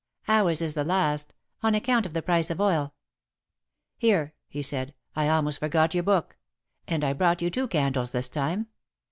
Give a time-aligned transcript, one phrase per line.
[0.27, 2.95] "Ours is the last on account of the price of oil."
[3.99, 4.95] "Here," he said.
[5.15, 6.37] "I almost forgot your book.
[6.87, 8.65] And I brought you two candles this time.